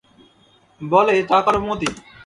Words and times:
বলে, 0.81 1.15
চা 1.29 1.37
করো 1.45 1.59
মতি। 1.67 1.87